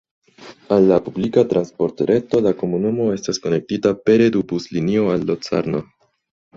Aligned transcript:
Al 0.77 0.87
la 0.91 0.97
publika 1.07 1.43
transportreto 1.51 2.41
la 2.47 2.55
komunumo 2.63 3.07
estas 3.19 3.43
konektita 3.47 3.95
pere 4.09 4.35
du 4.39 4.45
buslinio 4.55 5.09
al 5.17 5.33
Locarno. 5.33 5.89